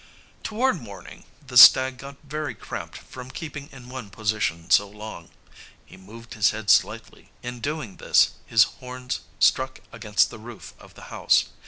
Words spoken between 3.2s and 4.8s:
keeping in one position